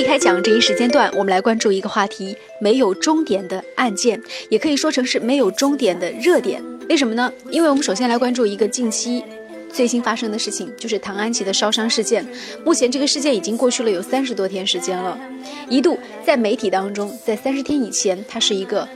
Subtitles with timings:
[0.00, 6.64] 离开讲这一时间段，我们来关注一个话题：没有终点的案件，也可以说成是没有终点的热点。
[6.88, 7.30] 为什么呢？
[7.50, 9.22] 因为我们首先来关注一个近期
[9.70, 12.26] 最新发生的事情，就是唐安琪的烧伤事件。
[12.64, 15.20] 目前这个事件已经过去了有三十多天时间了，
[15.68, 18.88] 一度在媒体当中，在三十天以前，它是一个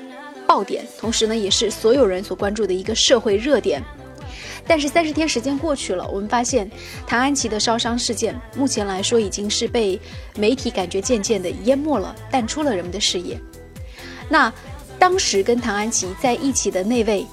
[0.47, 3.83] 爆点，同时呢，也是所有人所关注的一个社会热点。
[4.67, 6.71] 但是三十天时间过去了，我们发现
[7.07, 10.01] 唐安琪的烧伤事件，目前来说已经是被
[10.37, 13.39] 媒体感觉渐渐的淹没了，淡出了人们的视野。
[14.29, 14.53] 那
[14.99, 17.27] 当时跟唐安琪在一起的那位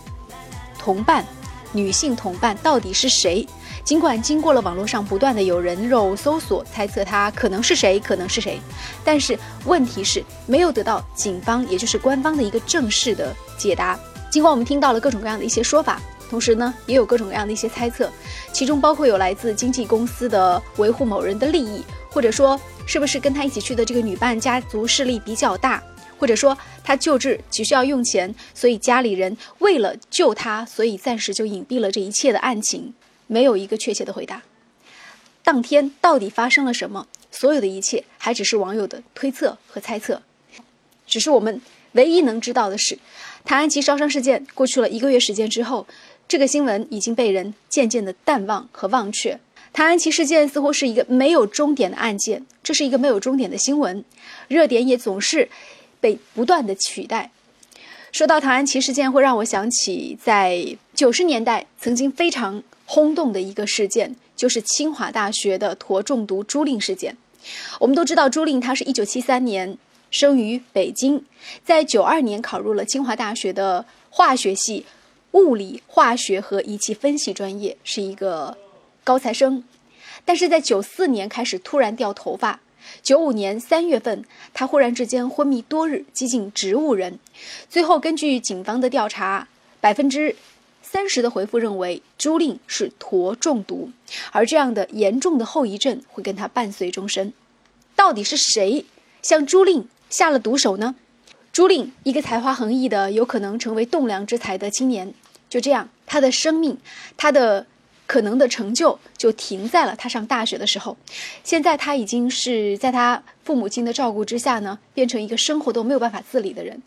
[0.77, 1.25] 同伴，
[1.71, 3.47] 女性同伴到底是谁？
[3.83, 8.59] 尽管经过了网络上不断的有人肉搜索，猜测她可能是谁，可能是谁，
[9.03, 13.97] 但是问题是没有得到警方也就是官方的一个正式的解答。
[14.29, 15.99] 尽管我们听到了各种各样的一些说法。
[16.31, 18.09] 同时呢，也有各种各样的一些猜测，
[18.53, 25.83] 其中包括有来自经纪公司的维护某人的利益，或者说是不是跟他一起去的这个女伴家族势力比较大，
[26.17, 32.93] 或者说他救治急需要用钱，所以家里人为了救他，所以暂时就隐蔽了这一切的案情，
[33.27, 34.41] 没有一个确切的回答。
[35.43, 37.07] 当天到底发生了什么？
[37.29, 40.21] 所有的一切还只是网友的推测和猜测，
[41.05, 41.61] 只是我们
[41.91, 42.97] 唯一能知道的是，
[43.43, 45.85] 谭安琪烧伤事件过去了一个月时间之后。
[46.31, 49.37] 这个新闻已经被人渐渐的淡忘和忘却。
[49.73, 54.01] 唐安琪事件似乎是一个没有终点的案件，这是一个没有终点的新闻，
[54.47, 55.49] 热点也总是
[55.99, 57.31] 被不断的取代。
[58.13, 67.17] 说到唐安琪事件，会让我想起在九十年代曾经非常轰动的一个事件，就是清华大学的铊中毒朱令事件。
[67.77, 69.77] 我们都知道朱令，他是一九七三年
[70.09, 71.25] 生于北京，
[71.65, 74.85] 在九二年考入了清华大学的化学系。
[75.31, 78.57] 物理、化学和仪器分析专业是一个
[79.03, 79.63] 高材生，
[80.25, 82.59] 但是在九四年开始突然掉头发，
[83.01, 87.19] 九五年三月份他忽然之间昏迷多日，几近植物人。
[87.69, 89.47] 最后根据警方的调查，
[89.79, 90.35] 百分之
[90.81, 93.91] 三十的回复认为朱令是铊中毒，
[94.31, 97.33] 而这样的严重的后遗症会跟他伴随终身。
[97.95, 98.85] 到底是谁
[99.21, 100.95] 向朱令下了毒手呢？
[101.53, 105.13] 朱令，一个才华横溢的、有可能成为栋梁之才的青年。
[105.49, 106.77] 就这样，他的生命，
[107.17, 107.67] 他的
[108.07, 110.95] 可能的成就就停在了他上大学的时候。
[111.43, 116.81] 现在他已经是在他父母亲的照顾之下呢，变成一个生活都没有办法自理的人。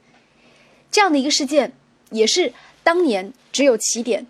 [0.90, 1.72] 这样的一个事件，
[2.08, 4.26] 也是当年只有起点，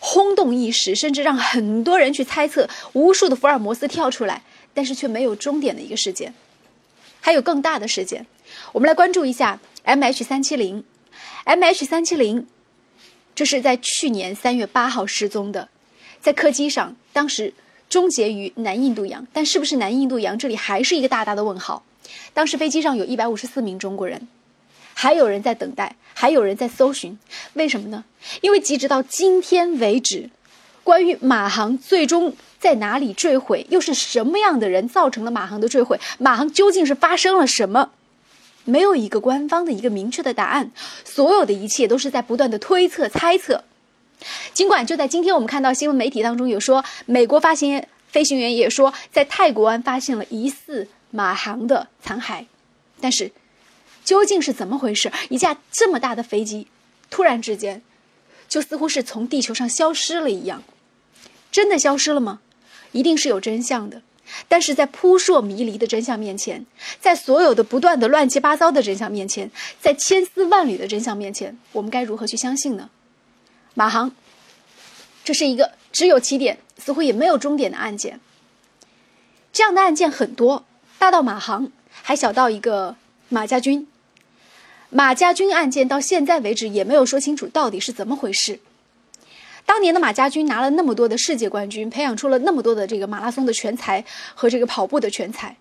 [0.00, 4.42] 轰动一时，甚至让很多人去猜测，无数的福尔摩斯跳出来，
[4.74, 6.34] 但是却没有终点的一个事件。
[7.20, 8.26] 还有更大的事件，
[8.72, 10.84] 我们来关注一下 M H 三七零
[11.44, 12.46] ，M H 三七零。
[13.34, 15.68] 这是在去年三月八号失踪的，
[16.20, 17.54] 在客机上，当时
[17.88, 21.84] 终结于南印度洋，但是不是南印度洋，这里还是一个大大的问号。
[22.34, 24.26] 当时飞机上有一百五十四名中国人，
[24.92, 27.16] 还有人在等待，还有人在搜寻，
[27.52, 28.04] 为什么呢？
[28.40, 30.30] 因为截止到今天为止，
[30.82, 37.92] 关于马航最终在哪里坠毁，又是什么样的人造成了马航的坠毁，马航究竟是发生了什么？
[38.68, 40.70] 没有一个官方的一个明确的答案，
[41.02, 43.64] 所有的一切都是在不断的推测猜测。
[44.52, 52.44] 尽管就在今天，我们看到新闻媒体当中有说，美国发现飞行员也说在泰国湾发现了疑似马航的残骸，
[53.00, 53.32] 但是
[54.04, 55.10] 究竟是怎么回事？
[55.30, 56.66] 一架这么大的飞机，
[57.08, 57.80] 突然之间
[58.48, 60.62] 就似乎是从地球上消失了一样，
[61.50, 62.40] 真的消失了吗？
[62.92, 64.02] 一定是有真相的。
[64.48, 66.64] 但是在扑朔迷离的真相面前，
[67.00, 69.50] 在所有的不断的乱七八糟的真相面前，
[69.80, 72.90] 在千丝万缕的真相面前，我们该如何去相信呢？
[73.74, 74.12] 马航，
[75.24, 78.20] 这是一个只有起点，似乎也没有终点的案件。
[79.52, 80.64] 这样的案件很多，
[80.98, 81.70] 大到马航，
[82.02, 82.96] 还小到一个
[83.28, 83.86] 马家军。
[84.90, 88.60] 马家军案件到现在为止也没有说清楚到底是怎么回事。
[89.68, 94.02] 当年的马家军拿了那么多的世界冠军，培养出了那么多的这个马拉松的全才
[94.34, 95.54] 和这个跑步的全才，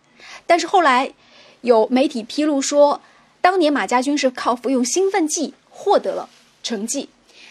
[0.45, 1.11] 但是后来
[1.59, 3.01] 有媒体披露说，
[3.41, 6.29] 当年马家军是靠服用兴奋剂获得了
[6.63, 7.09] 成绩。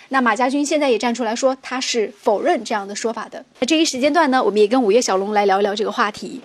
[0.08, 3.44] 那马家军现在也站出来说，他是否认这样的说法的。
[3.60, 6.40] 那这一时间段呢，我们也跟五月小龙来聊一聊这个话题。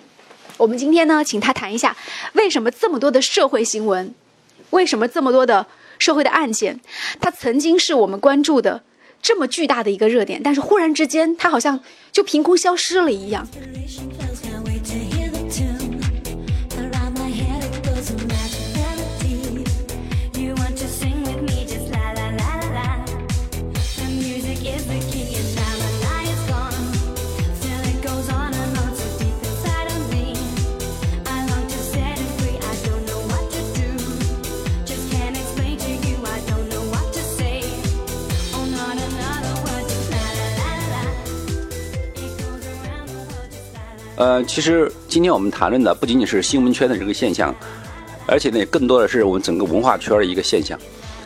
[0.58, 1.96] 我们今天呢，请他谈一下，
[2.34, 4.14] 为什么这么多的社会新闻，
[4.72, 5.66] 为什么这么多的
[5.98, 6.82] 社会的案件，
[7.22, 8.84] 他曾经是我们关注的。
[9.22, 11.80] 这么巨大的一个热点，但是忽然之间，它好像
[12.12, 13.48] 就凭空消失了一样。
[44.22, 47.52] 呃，其实今天我们谈论的不仅仅是新闻圈的这个现象，
[48.28, 50.78] 而且呢，更多的是我们整个文化圈的一个现象，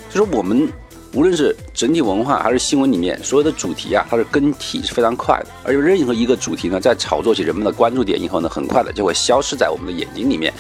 [0.10, 0.72] 就是我们。
[1.14, 5.48] 无论是整体文化还是新闻里面所有的主题啊，它的更替是非常快的。
[5.64, 10.54] 而且任何一个主题呢，在炒作起人们的关注点以后呢，很快的就会消失在我们的眼睛里面。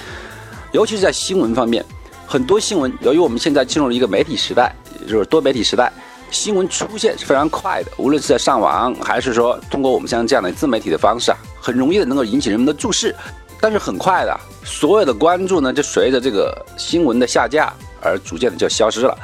[0.71, 1.83] 尤其是在新闻方面，
[2.25, 4.73] 很多新闻由于我们现在进入了一个媒体时代，
[5.07, 5.91] 就是多媒体时代，
[6.31, 7.91] 新闻出现是非常快的。
[7.97, 13.15] 无论是在上网，还是说通过我们像这样的自媒体的方式啊，很容易的能够引起人们的注视。
[13.59, 17.73] 但是很快的，所有的关注呢，就随着这个新闻的下架
[18.03, 19.17] 而逐渐的就消失了。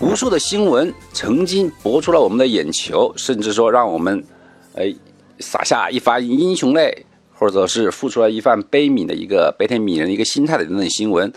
[0.00, 4.24] 无数的新闻曾经博出了我们的眼球，甚至说让我们，
[4.74, 4.92] 哎，
[5.38, 11.32] 洒下一番英雄泪，或者是付出了一番悲悯的一个悲天悯人的一个心态的等等新闻，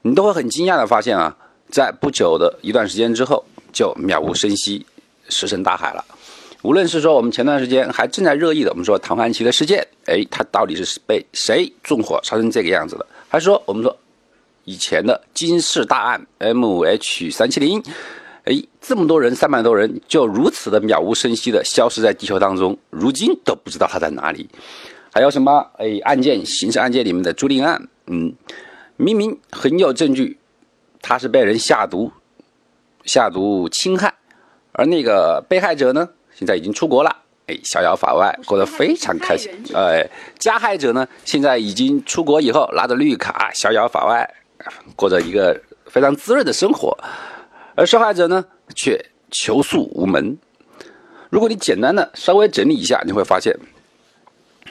[0.00, 1.36] 你都会很惊讶的发现啊，
[1.70, 4.84] 在不久的一段时间之后就渺无声息，
[5.28, 6.04] 石沉大海了。
[6.62, 13.06] 无论是说我们前段时间还正在热议的，我们说唐汉奇的事件，哎，他到底是被谁纵火烧成这个样子的？
[13.28, 13.96] 还是说我们说？
[14.64, 17.82] 以前的金氏大案 M H 三七零，
[18.44, 24.48] 哎，这么多人，三百多人，就如此的渺无声息的消失在地球当中，如今都不知道他在哪里。
[25.12, 25.66] 还有什么？
[25.78, 28.32] 哎，案件，刑事案件里面的朱令案，嗯，
[28.96, 30.38] 明明很有证据，
[31.00, 32.12] 他是被人下毒，
[33.04, 34.14] 下毒侵害，
[34.70, 39.50] 而那个被害者呢，现在已经出国了，哎，逍遥法外，过得非常开心。
[39.74, 40.08] 哎，
[40.38, 44.34] 加害者呢，现在已经出国以后，拿着绿卡，逍遥法外。
[44.94, 46.96] 过着一个非常滋润的生活，
[47.74, 48.44] 而受害者呢
[48.76, 50.38] 却求诉无门。
[51.30, 53.58] 如果你简单的稍微整理一下，你会发现，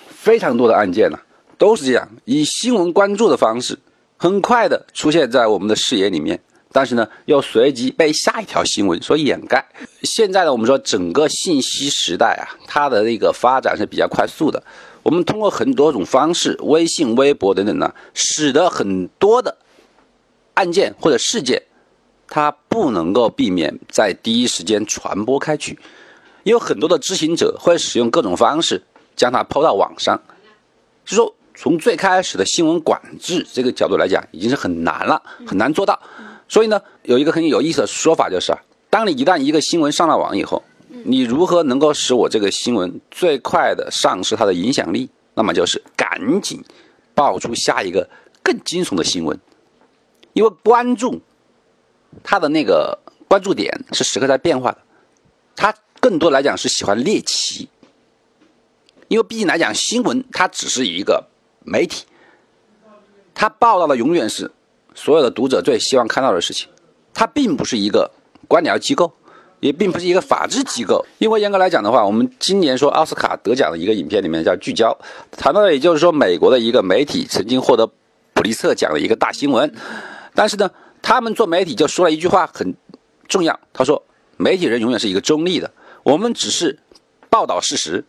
[0.08, 1.20] 非常多的案件呢
[1.58, 3.78] 都是这样，以新闻关注的方式，
[4.16, 6.40] 很快的出现在我们的视野里面，
[6.72, 9.66] 但是呢又随即被下一条新闻所掩盖。
[10.04, 14.64] 现在呢，我们说整个信息时代啊，它的那个发展是比较快速的，
[15.04, 19.58] 我们通过很多种方式，微信、微博等等呢，使得很多的。
[20.54, 21.64] 案件或者事件，
[22.28, 25.80] 它不能够避免在第一时间传播开去，
[26.44, 28.84] 因为很多的知情者会使用各种方式
[29.16, 30.22] 将它抛到网上。
[31.06, 36.00] 就说从最开始的新闻管制这个角度来讲，已经是很难了，很难做到。
[36.52, 40.62] 所以呢，有一个很有意思的说法，就是啊，当你一旦一个新闻上了网以后，
[41.06, 45.10] 你如何能够使我这个新闻最快的丧失它的影响力？
[45.34, 46.62] 那么就是赶紧
[47.16, 48.10] 爆出下一个
[48.44, 49.40] 更惊悚的新闻。
[50.34, 51.22] 因为观众，
[52.22, 53.00] 他的那个
[53.30, 54.80] 关注点是时刻在变化的，
[55.56, 57.70] 他更多来讲是喜欢猎奇。
[59.08, 61.30] 因为毕竟来讲，新闻它只是一个
[61.64, 62.04] 媒体，
[63.34, 64.52] 它报道的永远是
[64.94, 66.68] 所有的读者最希望看到的事情，
[67.14, 68.10] 它并不是一个
[68.48, 69.12] 官僚机构，
[69.60, 71.06] 也并不是一个法治机构。
[71.18, 74.92] 因为严格来讲的话，我们今年说奥斯卡得奖的一个影片里面叫《聚焦》，
[75.38, 77.88] 谈到的也就是说美国的一个媒体曾经获得
[78.34, 79.74] 普利策奖的一个大新闻。
[80.36, 80.70] 但是呢，
[81.02, 82.76] 他们做媒体就说了一句话很
[83.28, 84.04] 重要，他说
[84.38, 85.72] ：“媒体人永远是一个中立的，
[86.04, 86.78] 我们只是
[87.30, 88.04] 报道事实，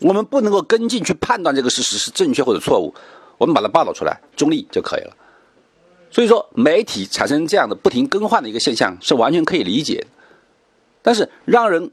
[0.00, 2.94] 我们不能够跟进去判断这个事实是正确或者错误，
[3.38, 5.16] 我们把它报道出来，中立就可以了。”
[6.12, 10.06] 所以说，媒体产生这样的不停更换的一个现象是完全可以理解的。
[11.02, 11.90] 但是让人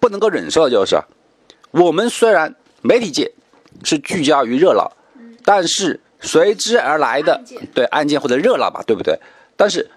[0.00, 1.00] 不能够忍受的就是，
[1.70, 3.30] 我们虽然媒体界
[3.84, 4.90] 是聚焦于热闹，
[5.44, 6.00] 但是。
[6.24, 7.42] 随之而来的
[7.74, 9.18] 对案件或者热闹吧，对不对？
[9.56, 9.90] 但是，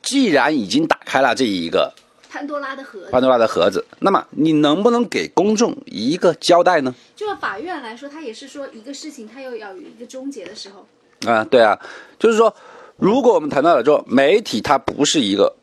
[0.00, 1.92] 既然已经打开了这一个
[2.28, 6.94] 潘多拉的盒，潘多拉的盒子，那么你能不能给公众一个交代呢？
[7.16, 10.86] 就法院来说，他也是说一个事情，他又要有一个终结的时候。
[11.26, 11.78] 啊，对啊，
[12.18, 12.54] 就是说，
[12.96, 15.54] 如果我们谈到了说，媒体它不是一个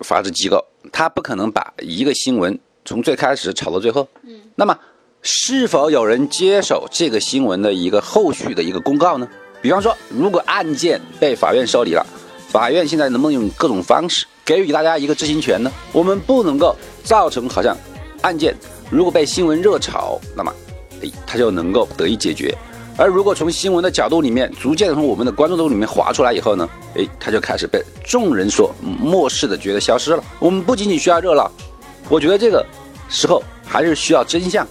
[0.00, 4.08] 法制机构，它不可能把一个新闻从最开始炒到最后。
[4.22, 4.78] 嗯，那么。
[5.24, 9.28] 是否有人接手这个新闻的一个后续的一个公告呢？
[9.60, 12.04] 比方说，如果案件被法院受理了，
[12.48, 15.70] 法院现在能不能用各种方式给予大家一个知情权呢？
[15.92, 16.74] 我们不能够
[17.04, 17.76] 造成好像
[18.22, 18.52] 案件
[18.90, 20.52] 如果被新闻热炒，那么
[21.04, 22.52] 哎，它就能够得以解决；
[22.96, 30.22] 而如果从新闻的角度里面逐渐从我们的关注度里面划出来以后呢，诶，他就开始被众人所漠视的，觉得消失了。
[30.38, 31.50] 我们不仅仅需要热闹，
[32.08, 32.64] 我觉得这个
[33.08, 34.66] 时候还是需要真相。